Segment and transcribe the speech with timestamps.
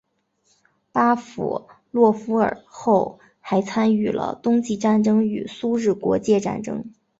[0.91, 6.91] 巴甫洛夫尔后还参与了冬季战争与苏日国界战争。